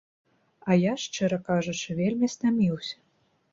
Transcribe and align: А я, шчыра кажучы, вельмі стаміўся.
А 0.71 0.77
я, 0.83 0.93
шчыра 1.03 1.39
кажучы, 1.51 1.99
вельмі 2.01 2.33
стаміўся. 2.37 2.95